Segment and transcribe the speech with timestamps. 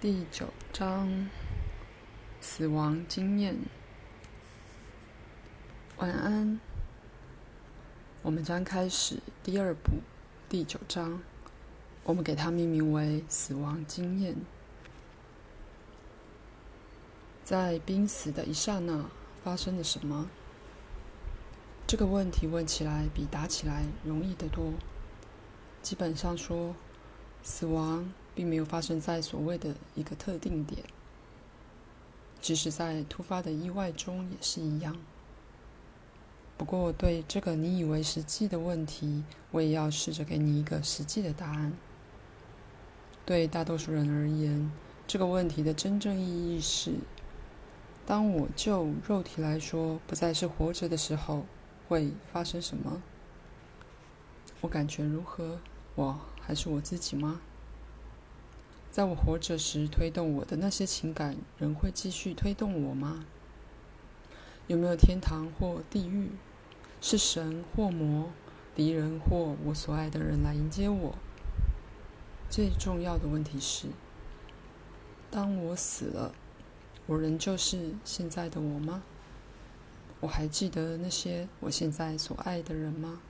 [0.00, 1.28] 第九章：
[2.40, 3.56] 死亡经验。
[5.96, 6.60] 晚安。
[8.22, 9.94] 我们将开始第二部
[10.48, 11.20] 第九章，
[12.04, 14.36] 我们给它命名为“死亡经验”。
[17.42, 19.06] 在濒死的一刹那，
[19.42, 20.28] 发生了什么？
[21.88, 24.74] 这个问题问起来比答起来容易得多。
[25.82, 26.76] 基本上说，
[27.42, 28.12] 死亡。
[28.38, 30.80] 并没有发生在所谓的一个特定点，
[32.40, 34.96] 即使在突发的意外中也是一样。
[36.56, 41.72] 不过，对这个你以为实际的问题，我也要试着给你一个实际的答案。
[43.26, 44.70] 对大多数人而言，
[45.04, 46.92] 这个问题的真正意义是：
[48.06, 51.44] 当我就肉体来说不再是活着的时候，
[51.88, 53.02] 会发生什么？
[54.60, 55.58] 我感觉如何？
[55.96, 57.40] 我还是我自己吗？
[58.90, 63.24] 在我活着时，推动我的那些情感仍会继续推动我吗？
[64.66, 66.30] 有没有天堂或地狱？
[67.00, 68.30] 是神或魔，
[68.74, 71.14] 敌人或我所爱的人来迎接我？
[72.50, 73.86] 最重要的问题是：
[75.30, 76.34] 当我死了，
[77.06, 79.02] 我仍旧是现在的我吗？
[80.20, 83.20] 我还记得那些我现在所爱的人吗？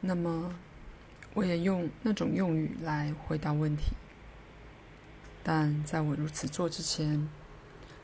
[0.00, 0.54] 那么，
[1.34, 3.92] 我也用那种用语来回答问题，
[5.44, 7.28] 但在我如此做之前，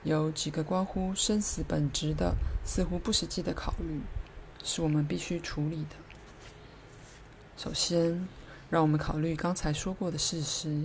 [0.05, 4.00] 有几个关乎生死本质的、似乎不实际的考虑，
[4.62, 5.97] 是我们必须处理的。
[7.56, 8.28] 首先，
[8.70, 10.84] 让我们考虑刚才说过的事实，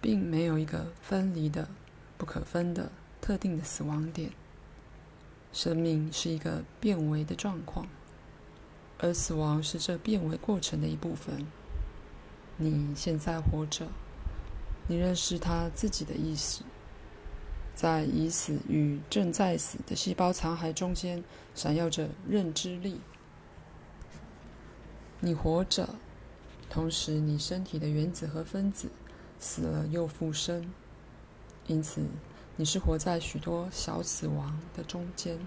[0.00, 1.68] 并没有一个分离的、
[2.16, 4.30] 不可分的特定的死亡点。
[5.52, 7.86] 生命是一个变为的状况。
[9.02, 11.46] 而死亡是这变为过程的一部分。
[12.58, 13.88] 你现在活着，
[14.86, 16.62] 你认识他自己的意识，
[17.74, 21.24] 在已死与正在死的细胞残骸中间
[21.54, 23.00] 闪耀着认知力。
[25.20, 25.94] 你活着，
[26.68, 28.90] 同时你身体的原子和分子
[29.38, 30.70] 死了又复生，
[31.66, 32.02] 因此
[32.56, 35.38] 你是活在许多小死亡的中间。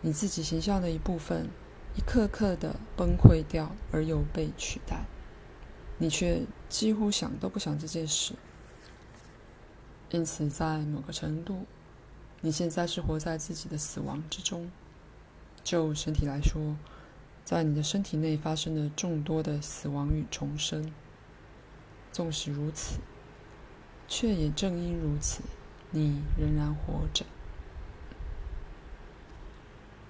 [0.00, 1.50] 你自己形象的一部分。
[1.94, 5.04] 一刻刻的崩溃掉，而又被取代，
[5.98, 8.34] 你却几乎想都不想这件事。
[10.10, 11.66] 因此，在某个程度，
[12.40, 14.70] 你现在是活在自己的死亡之中。
[15.64, 16.76] 就身体来说，
[17.44, 20.92] 在你的身体内发生了众多的死亡与重生。
[22.10, 23.00] 纵使如此，
[24.08, 25.42] 却也正因如此，
[25.90, 27.24] 你仍然活着。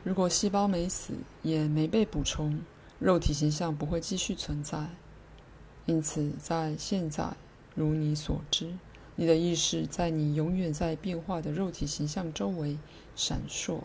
[0.05, 2.61] 如果细胞没死，也没被补充，
[2.99, 4.89] 肉体形象不会继续存在。
[5.87, 7.37] 因此，在现在，
[7.75, 8.75] 如你所知，
[9.15, 12.79] 你的意识在你永远在变化的肉体形象周围
[13.15, 13.81] 闪烁。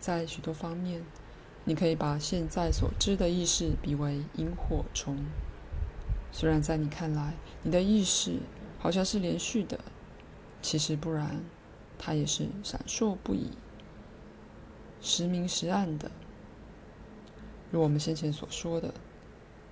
[0.00, 1.02] 在许多方面，
[1.64, 5.18] 你可以把现在所知的意识比为萤火虫。
[6.32, 8.38] 虽然在你看来，你的意识
[8.78, 9.78] 好像是连续的，
[10.62, 11.42] 其实不然，
[11.98, 13.50] 它也是闪烁不已。
[15.02, 16.10] 时明时暗的，
[17.72, 18.94] 如我们先前所说的，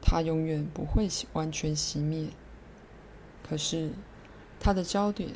[0.03, 2.29] 它永远不会完全熄灭。
[3.49, 3.93] 可是，
[4.59, 5.31] 它的焦点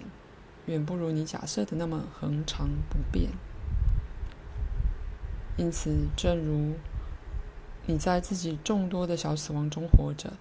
[0.67, 3.31] 远不如你假设的那么恒常不变。
[5.57, 6.75] 因此，正如
[7.87, 10.33] 你在自己众多的小死亡中活着，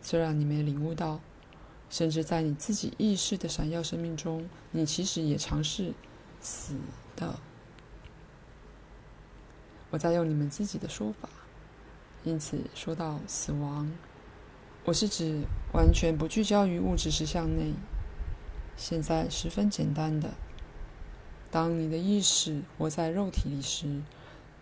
[0.00, 1.18] 虽然你没领悟到，
[1.88, 5.92] 甚至在你自己意识的闪耀生命中，你其实也尝试
[6.40, 6.76] 死
[7.16, 7.40] 的。
[9.90, 11.28] 我在用你们自己的说法，
[12.22, 13.90] 因此说到死亡，
[14.84, 15.42] 我是指
[15.72, 17.74] 完全不聚焦于物质实相内。
[18.76, 20.30] 现在十分简单的，
[21.50, 24.00] 当你的意识活在肉体里时，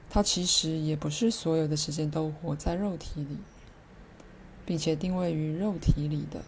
[0.09, 3.37] 它其实也不是所有的时间都活在肉体里，
[4.65, 6.43] 并且定位于肉体里的。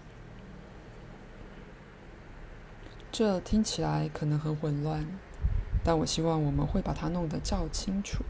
[3.12, 5.06] 这听起来可能很混乱，
[5.84, 8.24] 但我希望我们会把它弄得较清楚。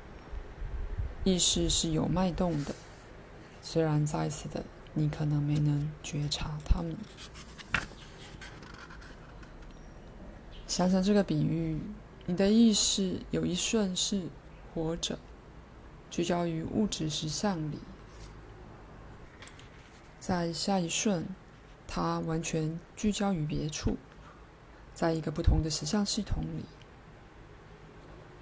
[1.25, 2.75] 意识是有脉动的，
[3.61, 4.64] 虽然在此的
[4.94, 6.96] 你可能没能觉察它们。
[10.67, 11.78] 想想这个比喻：
[12.26, 14.28] 你的意识有一瞬是
[14.72, 15.19] 活着，
[16.08, 17.76] 聚焦于物质实相里；
[20.19, 21.26] 在下一瞬，
[21.87, 23.96] 它完全聚焦于别处，
[24.94, 26.64] 在一个不同的实相系统里。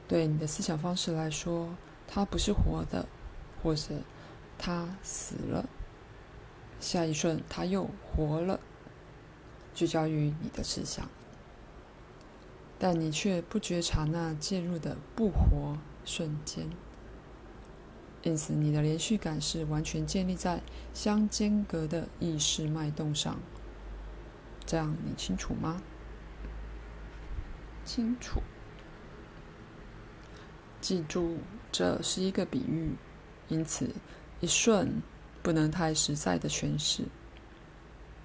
[0.07, 1.75] 对你的思想方式来说，
[2.09, 3.07] 它不是活的，
[3.63, 4.01] 或者
[4.59, 5.69] 它死了。
[6.81, 8.59] 下一瞬他又活了，
[9.75, 11.09] 聚焦于你的思想，
[12.79, 16.71] 但你却不觉察那介入的不活瞬间。
[18.23, 20.63] 因此，你的连续感是完全建立在
[20.95, 23.39] 相间隔的意识脉动上。
[24.65, 25.83] 这样你清楚吗？
[27.85, 28.41] 清楚。
[30.81, 31.39] 记住，
[31.73, 32.93] 这是一个比喻，
[33.49, 33.91] 因此
[34.41, 35.03] 一瞬
[35.43, 37.05] 不能太实在的诠释。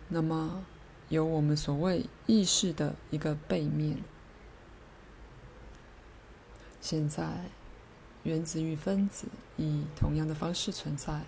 [0.07, 0.63] 那么，
[1.09, 3.97] 有我们所谓意识的一个背面。
[6.79, 7.49] 现在，
[8.23, 9.27] 原子与分子
[9.57, 11.21] 以同样的方式存在，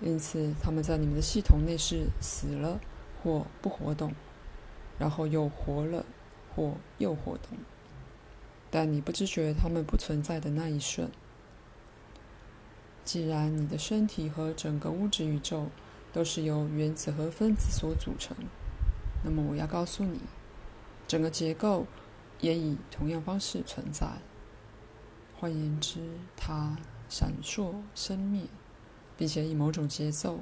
[0.00, 2.80] 因此它们在你们的系统内是死了
[3.22, 4.12] 或不活动，
[4.98, 6.04] 然后又活了
[6.54, 7.58] 或又活动。
[8.70, 11.10] 但你不知觉它们不存在的那一瞬。
[13.04, 15.68] 既然你的身体和整个物质宇宙
[16.12, 18.36] 都是由原子和分子所组成，
[19.24, 20.20] 那么我要告诉你，
[21.08, 21.86] 整个结构
[22.40, 24.06] 也以同样方式存在。
[25.36, 26.00] 换言之，
[26.36, 26.76] 它
[27.08, 28.42] 闪烁生灭，
[29.16, 30.40] 并且以某种节奏，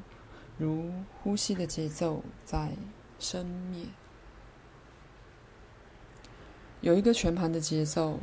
[0.58, 0.92] 如
[1.22, 2.72] 呼吸的节奏，在
[3.19, 3.86] 生灭。
[6.80, 8.20] 有一个全盘的节奏，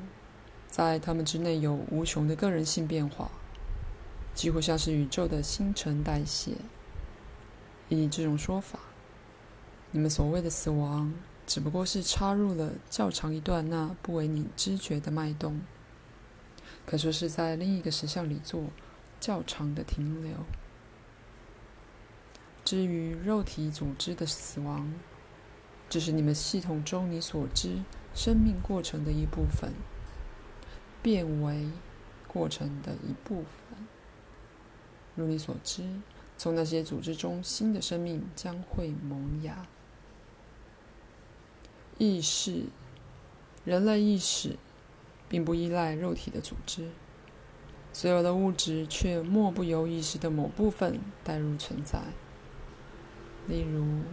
[0.67, 3.29] 在它们之内有无穷的个人性变化，
[4.33, 6.53] 几乎像是宇宙的新陈代谢。
[7.89, 8.79] 以这种说法，
[9.91, 11.13] 你们所谓的死亡，
[11.45, 15.59] 只不过是插入了较长一段那不为你知觉的脉动，
[16.85, 18.67] 可说是在另一个实相里做
[19.19, 20.37] 较长的停留。
[22.63, 24.93] 至于肉体组织的死亡，
[25.89, 27.79] 这是你们系统中你所知。
[28.15, 29.73] 生命过程的一部分，
[31.03, 31.67] 变为
[32.27, 33.77] 过程的一部分。
[35.15, 35.83] 如你所知，
[36.37, 39.67] 从那些组织中，新的生命将会萌芽。
[41.97, 42.63] 意识，
[43.65, 44.57] 人类意识，
[45.27, 46.89] 并不依赖肉体的组织，
[47.91, 52.01] 所有的物质却莫不由意识的某部分带入存在。
[53.47, 54.03] 例如，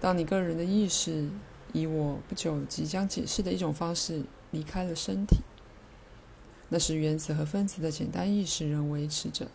[0.00, 1.28] 当你个人的意识。
[1.72, 5.40] 以我不久即将解释的一种方式离开了身体，
[6.68, 9.48] 那是原子和分子的简单意识仍维持着，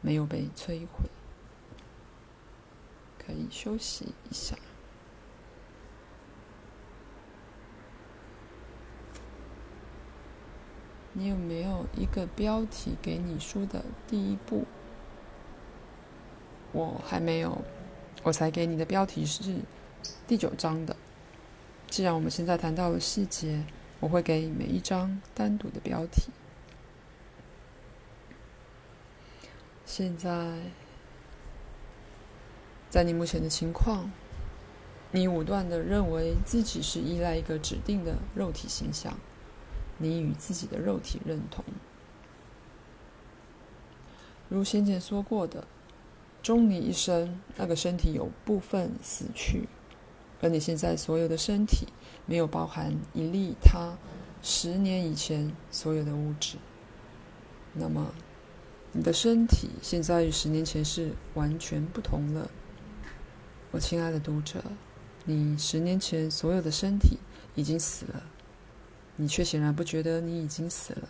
[0.00, 1.08] 没有被摧毁。
[3.18, 4.56] 可以休息一下。
[11.14, 14.64] 你有没有一个标题给你书的第一部？
[16.72, 17.62] 我还没有，
[18.22, 19.56] 我才给你的标题是
[20.26, 20.96] 第九章的。
[21.92, 23.62] 既然我们现在谈到了细节，
[24.00, 26.32] 我会给每一张单独的标题。
[29.84, 30.56] 现在，
[32.88, 34.10] 在你目前的情况，
[35.10, 39.18] 你武断的认为自己是依赖一个指定的肉体形象，
[39.98, 41.62] 你与自己的肉体认同。
[44.48, 45.66] 如先前说过的，
[46.42, 49.68] 终你一生，那个身体有部分死去。
[50.42, 51.86] 而你现在所有的身体，
[52.26, 53.96] 没有包含一粒它
[54.42, 56.58] 十年以前所有的物质。
[57.72, 58.12] 那么，
[58.90, 62.50] 你的身体现在与十年前是完全不同了。
[63.70, 64.62] 我亲爱的读者，
[65.24, 67.18] 你十年前所有的身体
[67.54, 68.22] 已经死了，
[69.16, 71.08] 你却显然不觉得你已经死了。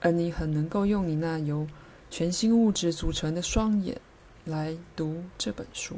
[0.00, 1.66] 而你很能够用你那由
[2.10, 4.00] 全新物质组成的双眼
[4.44, 5.96] 来读这本书。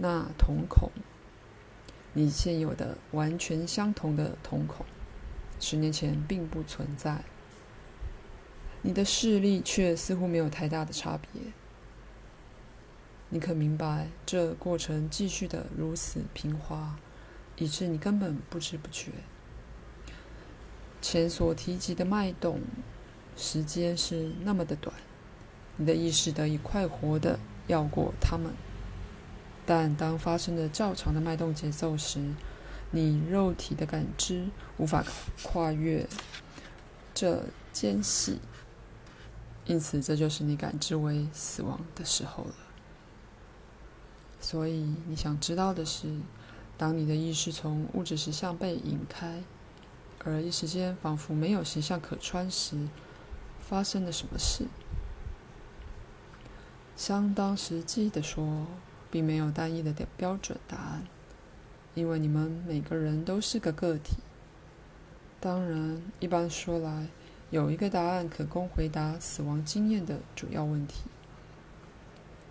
[0.00, 0.90] 那瞳孔，
[2.12, 4.86] 你现有的完全相同的瞳孔，
[5.58, 7.24] 十年前并不存在。
[8.82, 11.42] 你的视力却似乎没有太大的差别。
[13.30, 16.96] 你可明白，这过程继续的如此平滑，
[17.56, 19.10] 以致你根本不知不觉。
[21.02, 22.60] 前所提及的脉动，
[23.36, 24.94] 时间是那么的短，
[25.76, 28.52] 你的意识得以快活的绕过它们。
[29.68, 32.32] 但当发生了较长的脉动节奏时，
[32.90, 34.48] 你肉体的感知
[34.78, 35.04] 无法
[35.42, 36.08] 跨越
[37.12, 38.40] 这间隙，
[39.66, 42.54] 因此这就是你感知为死亡的时候了。
[44.40, 46.16] 所以你想知道的是，
[46.78, 49.42] 当你的意识从物质实相被引开，
[50.24, 52.88] 而一时间仿佛没有形象可穿时，
[53.60, 54.64] 发生了什么事？
[56.96, 58.64] 相当实际的说。
[59.10, 61.04] 并没有单一的标准答案，
[61.94, 64.16] 因为你们每个人都是个个体。
[65.40, 67.08] 当然，一般说来，
[67.50, 71.04] 有一个答案可供回答死亡经验的主要问题。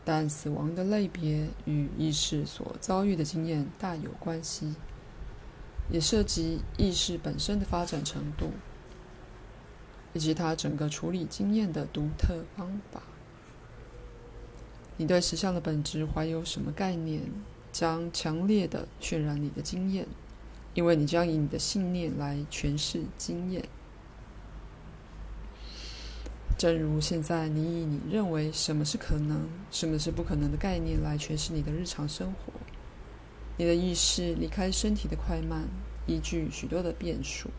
[0.06, 4.74] 但死亡的类别与意识所遭遇的经验大有关系，
[5.92, 8.52] 也涉及意识本身的发展程度，
[10.14, 13.04] 以及它整个处理经验的独特方法。
[14.98, 17.22] 你对实相的本质怀有什么概念，
[17.72, 20.08] 将强烈地渲染你的经验，
[20.74, 23.64] 因为你将以你的信念来诠释经验。
[26.58, 32.52] 正如现在，你以你认为什么是可能、什么是不可能的概念来诠释你的日常生活。
[33.58, 35.68] 你的意识离开身体的快慢，
[36.08, 37.50] 依据许多的变数。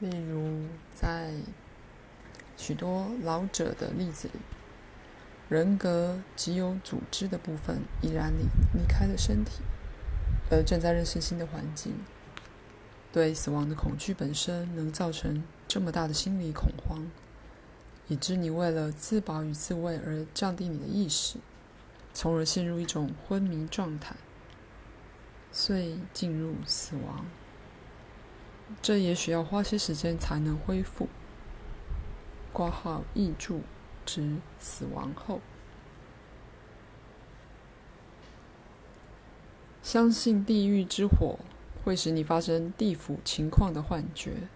[0.00, 1.32] 例如，在
[2.58, 4.40] 许多老者的例子里，
[5.48, 8.42] 人格极有组织的部分已然离
[8.78, 9.62] 离开了身体，
[10.50, 11.94] 而正在认识新的环境。
[13.10, 17.10] 对死亡的恐惧本身能造成这么大的心理恐慌，
[18.08, 21.38] 以致你为了自保与自卫而降低你的意识，
[22.12, 24.14] 从而陷入一种昏迷状态，
[25.50, 27.24] 遂进入死亡。
[28.82, 31.08] 这也许要花些时间才能恢复。
[32.52, 33.62] 挂号译注
[34.08, 35.40] 指死亡后，
[39.82, 41.38] 相信地狱之火。
[41.84, 44.48] 会使你发生地府情况的幻觉。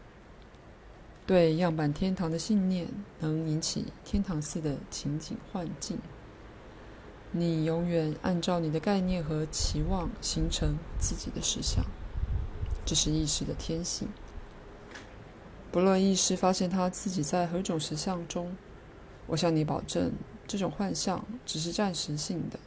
[1.25, 2.89] 对样板天堂的信念
[3.21, 5.99] 能引起天堂似的情景幻境。
[7.31, 11.83] 你永远按照你的概念和期望形成自己的实相，
[12.85, 14.09] 这是意识的天性。
[15.71, 18.55] 不论意识发现他自己在何种实相中，
[19.33, 20.13] 我向你保证，
[20.47, 22.59] 这种幻象只是暂时性的。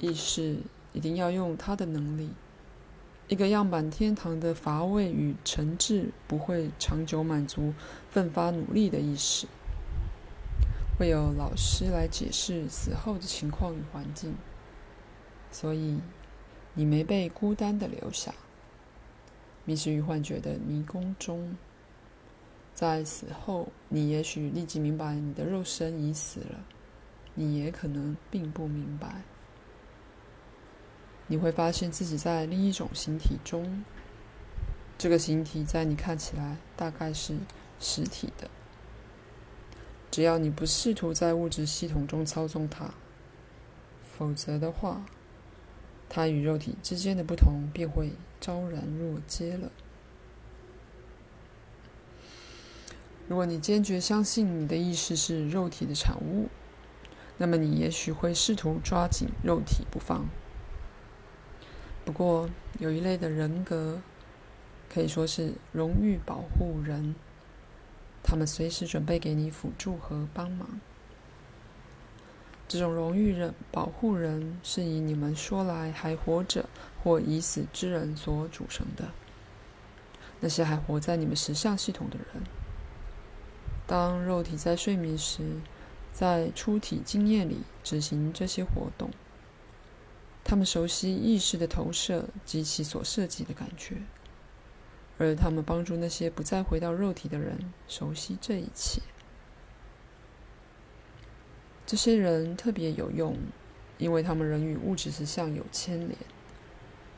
[0.00, 0.58] 意识
[0.92, 2.30] 一定要用他的能力。
[3.28, 7.72] 一个样板天堂的乏味与诚挚不会长久满足
[8.10, 9.46] 奋发努力的意识。
[10.98, 14.34] 会有老师来解释死后的情况与环境，
[15.52, 16.00] 所以
[16.74, 18.34] 你没被孤单的留下，
[19.64, 21.56] 迷失于幻觉的迷宫中。
[22.74, 26.64] 在死后，你也许立即明白你的肉身已死了，
[27.34, 29.22] 你也可能并不明白。
[31.26, 33.84] 你会发现自己在另一种形体中，
[34.98, 37.36] 这个形体在你看起来大概是
[37.78, 38.50] 实体的。
[40.10, 42.92] 只要你不试图在物质系统中操纵它，
[44.02, 45.04] 否则的话，
[46.08, 48.10] 它与肉体之间的不同便会
[48.40, 49.70] 昭然若揭了。
[53.30, 56.48] 如果你坚决相信你的意识是肉体的产物，
[57.38, 60.26] 那么你也许会试图抓紧肉体不放。
[62.04, 64.00] 不过，有一类的人格
[64.92, 67.14] 可以说是荣誉保护人，
[68.20, 70.80] 他们随时准备给你辅助和帮忙。
[72.66, 76.68] 这种荣誉人保护人是以你们说来还活着
[77.00, 79.12] 或已死之人所组成的，
[80.40, 82.42] 那些还活在你们实相系统的人。
[83.90, 85.42] 当肉体在睡眠时，
[86.12, 89.10] 在出体经验里执行这些活动。
[90.44, 93.96] 他们熟悉意识的投射及其所涉及的感觉，
[95.18, 99.02] 而他们帮助那些不再回到肉体的人熟悉这一切。
[101.84, 103.36] 这些人特别有用，
[103.98, 106.16] 因为他们仍与物质实相有牵连，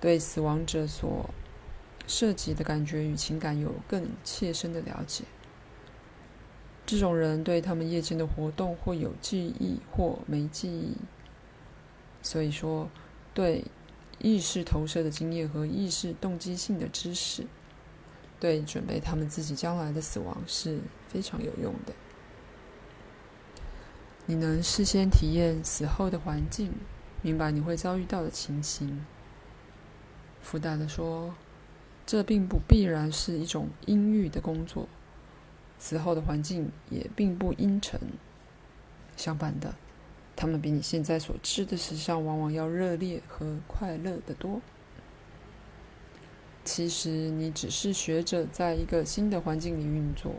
[0.01, 1.29] 对死亡者所
[2.07, 5.25] 涉及的感觉与情感有更切身的了解。
[6.87, 10.97] 这种人对他们夜间的活动或有记忆或没记忆，
[12.23, 12.89] 所以说。
[13.35, 13.65] 对
[14.19, 17.47] 意识投射的经验和意识动机性的知识，
[18.39, 21.95] 对准备他们自己将来的死亡是非常有用的。
[24.27, 26.75] 你能事先体验死后的环境，
[27.23, 29.03] 明白你会遭遇到的情形。
[30.43, 31.35] 附带的说，
[32.05, 34.87] 这并不必然是一种阴郁的工作，
[35.83, 38.01] 死后的环境也并不阴沉，
[39.17, 39.75] 相反的。
[40.37, 44.61] 他们比你现在所知的实相往往要热烈和快乐得多。
[46.65, 50.37] 其实你只是学着在一个新的环境里运作，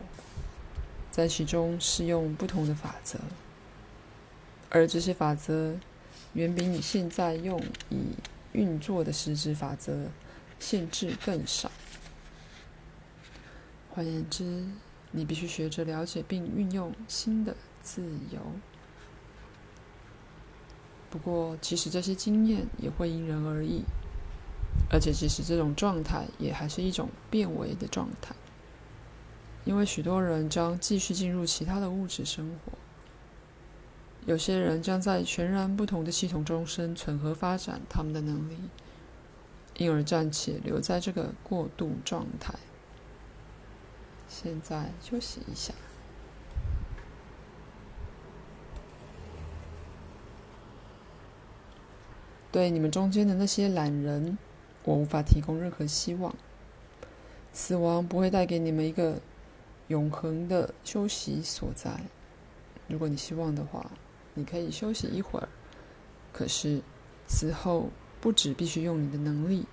[1.11, 3.19] 在其中适用不同的法则，
[4.69, 5.75] 而这些法则
[6.31, 8.15] 远比你现在用以
[8.53, 10.05] 运作的实质法则
[10.57, 11.69] 限制更少。
[13.91, 14.65] 换言之，
[15.13, 18.41] 你必须学着了解并运用新的自由。
[21.09, 23.83] 不过，其实这些经验也会因人而异，
[24.89, 28.33] 而且即使这种状态也还是一种变为的状态，
[29.63, 32.71] 因为许多人将继续进入其他的物质生活，
[34.25, 38.57] 有些人将在全然不同的系统中生存和发展他们的能力，
[39.77, 42.55] 因而暂且留在这个过渡状态。
[44.27, 45.73] 现在休息一下。
[52.51, 54.37] 对你们中间的那些懒人，
[54.83, 56.35] 我无法提供任何希望。
[57.51, 59.21] 死亡不会带给你们一个
[59.87, 62.01] 永恒的休息所在。
[62.87, 63.91] 如果你希望的话。
[64.35, 65.47] 你可以休息一会儿，
[66.31, 66.81] 可是
[67.27, 69.67] 死后不只必须用你的能力，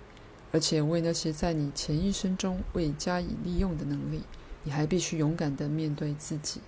[0.51, 4.21] 而且为那些在你前一生中未加以利用的能力，
[4.63, 6.61] 你还必须勇敢地面对自己。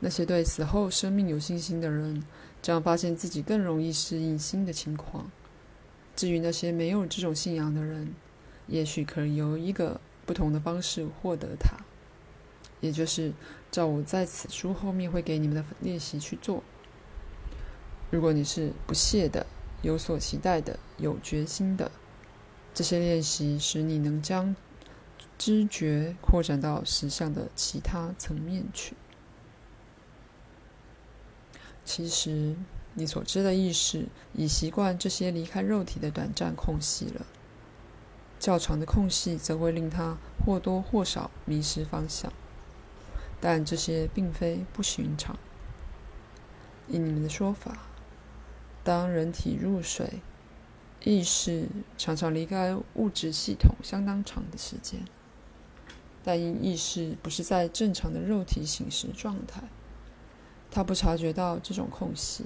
[0.00, 2.22] 那些对死后生命有信心的人，
[2.60, 5.30] 将发现自己更容易适应新的情况。
[6.14, 8.12] 至于那些没有这种信仰的人，
[8.66, 11.76] 也许可以由一个不同的方式获得它。
[12.80, 13.32] 也就是
[13.70, 16.62] 照我在此书后面会给你们的练习去做。
[18.10, 19.46] 如果你是不懈的、
[19.82, 21.90] 有所期待的、有决心的，
[22.74, 24.54] 这些练习使你能将
[25.38, 28.94] 知觉扩展到实相的其他层面去。
[31.84, 32.56] 其实，
[32.94, 37.26] 你所知的意识已习惯这些离开肉体的短暂空隙了。
[38.38, 42.32] 较长的空隙则会令它或多或少迷失方向。
[43.40, 45.38] 但这些并非不寻常。
[46.88, 47.86] 以你们的说法，
[48.82, 50.20] 当人体入睡，
[51.04, 55.00] 意识常常离开物质系统相当长的时间，
[56.26, 59.62] 但因意识不是在正常的肉体醒时状态，
[60.72, 62.44] 他不察觉到这种空隙，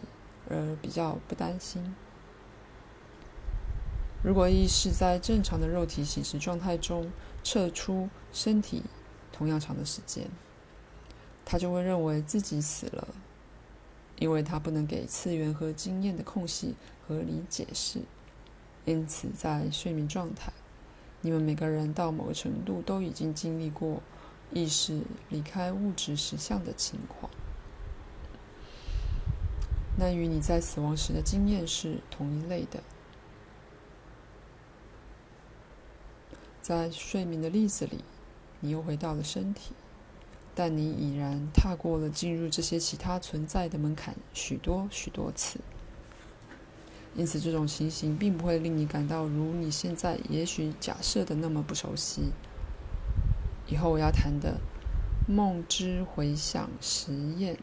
[0.51, 1.95] 而比较不担心。
[4.23, 7.11] 如果意识在正常的肉体醒时状态中
[7.43, 8.83] 撤出身体
[9.33, 10.29] 同样长的时间，
[11.47, 13.09] 他就会认为自己死了，
[14.19, 16.75] 因为他不能给次元和经验的空隙
[17.09, 18.03] 合理解释。
[18.85, 20.53] 因此，在睡眠状态，
[21.21, 24.03] 你们每个人到某个程度都已经经历过
[24.53, 27.31] 意识离开物质实相的情况。
[29.99, 32.83] 那与你在死亡时的经验是同一类的。
[36.63, 38.05] 在睡眠的例子里，
[38.61, 39.73] 你又回到了身体。
[40.53, 45.61] 但你已然踏过了进入这些其他存在的门槛许多许多次，
[47.15, 52.33] 因此这种情形并不会令你感到如你现在也许假设的那么不熟悉。
[53.67, 54.61] 以后我要谈的
[55.29, 57.59] 梦之回响实验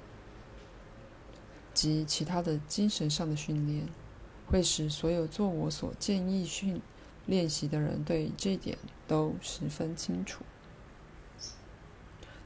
[1.73, 3.87] 及其他的精神上的训练，
[4.47, 6.81] 会使所有做我所建议训
[7.25, 10.43] 练习的人对这点都十分清楚。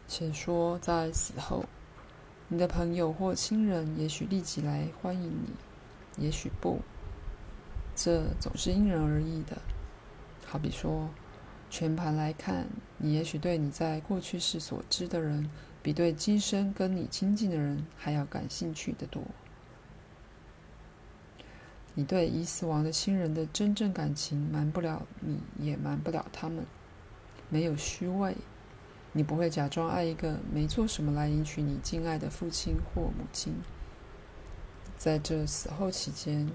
[0.07, 1.63] 且说，在死后，
[2.49, 5.49] 你的朋友或亲人也许立即来欢迎你，
[6.17, 6.79] 也许不，
[7.95, 9.57] 这总是因人而异的。
[10.45, 11.09] 好比说，
[11.69, 15.49] 全盘来看，你也许对你在过去世所知的人，
[15.81, 19.23] 比对今生跟你亲近的人还要感兴趣得多。
[21.93, 26.65] 你对已死亡的亲人的真正感情，瞒不了你，也瞒不了他们，
[27.49, 28.35] 没有虚伪。
[29.13, 33.53] 你不会假装爱一个没做什么来赢取你敬爱的父亲或母亲。
[35.03, 36.47] 在这死后期间，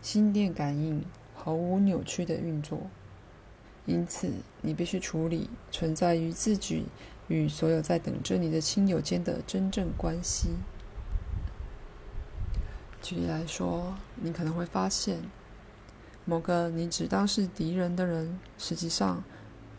[0.00, 2.82] 心电感应毫无扭曲的运作，
[3.84, 6.86] 因此你必须处理存在于自己
[7.26, 10.50] 与所有在等着你的亲友间的真正关系。
[13.02, 15.22] 举例来说，你可能会发现，
[16.24, 19.24] 某个你只当是敌人的人，实际上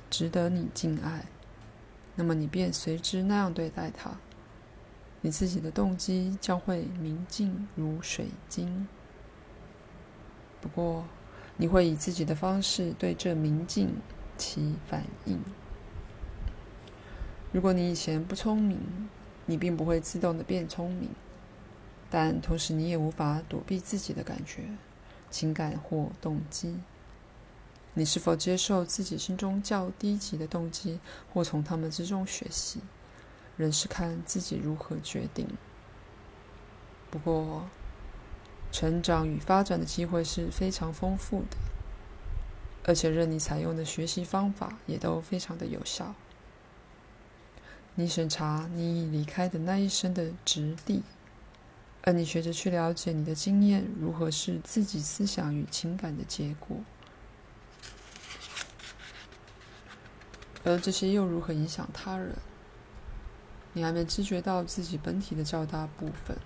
[0.10, 1.28] 值得你敬爱。
[2.16, 4.18] 那么你便随之那样对待他，
[5.22, 8.88] 你自己的动机将会明净如水晶。
[10.60, 11.06] 不过，
[11.58, 13.96] 你会以自己的方式对这明净
[14.38, 15.40] 起反应。
[17.52, 18.80] 如果你以前不聪明，
[19.46, 21.10] 你并不会自动的变聪明，
[22.10, 24.64] 但同时你也无法躲避自己的感觉、
[25.30, 26.78] 情感或动机。
[27.94, 31.00] 你是否接受自己心中较低级的动机，
[31.34, 32.80] 或从他们之中学习，
[33.58, 35.48] 仍是看自己如何决定。
[37.10, 37.68] 不过，
[38.72, 41.58] 成长与发展的机会是非常丰富的，
[42.86, 46.16] 而且任你采用的学习方法也都非常的有效。
[47.96, 51.04] 你审查你已离开的那一生的质地，
[52.04, 56.78] 而你学着去了解你的经验如何是自己思想与情感的结果。
[60.64, 62.38] 而这些又如何影响他人？
[63.74, 66.38] 你还没知觉到自己本体的较大部分，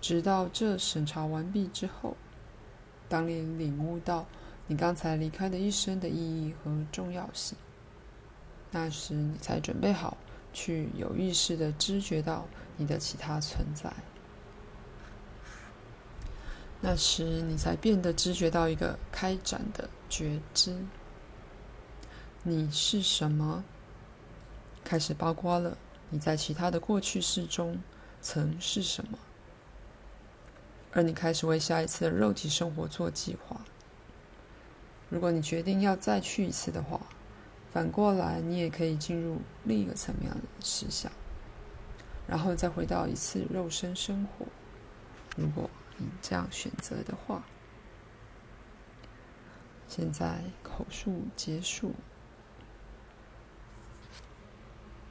[0.00, 2.16] 直到这审查完毕之后，
[3.08, 4.26] 当你领悟到
[4.66, 7.58] 你刚才离开的一生的意义和重要性，
[8.70, 10.16] 那时你才准备好
[10.52, 13.92] 去有意识的知觉到你的其他存在。
[16.80, 20.74] 那时你才变得知觉到一个开展的觉知。
[22.42, 23.62] 你是什么？
[24.82, 25.76] 开始包括了
[26.10, 27.80] 你在其他的过去式中
[28.20, 29.18] 曾是什么，
[30.92, 33.60] 而你开始为下一次的肉体生活做计划。
[35.08, 37.00] 如果你决定要再去一次的话，
[37.72, 41.10] 反过来你也可以进入另一个层面的实相，
[42.26, 44.46] 然后再回到一次肉身生活。
[45.36, 47.44] 如果你这样选择的话，
[49.86, 51.94] 现在口述结束。